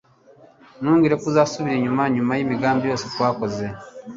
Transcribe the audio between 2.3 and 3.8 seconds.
yimigambi yose twakoze